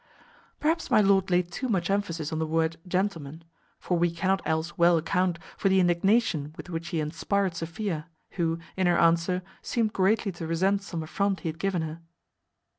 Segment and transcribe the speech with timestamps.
[0.59, 3.43] Perhaps my lord laid too much emphasis on the word gentleman;
[3.79, 8.57] for we cannot else well account for the indignation with which he inspired Sophia, who,
[8.75, 12.01] in her answer, seemed greatly to resent some affront he had given her.